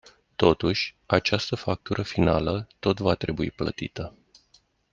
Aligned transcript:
Totuși, 0.35 0.95
această 1.05 1.55
factură 1.55 2.01
finală 2.01 2.67
tot 2.79 2.99
va 2.99 3.15
trebui 3.15 3.51
plătită. 3.51 4.13